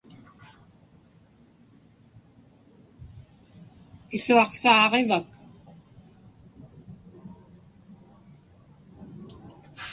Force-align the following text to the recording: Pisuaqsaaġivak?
Pisuaqsaaġivak? 4.07 5.29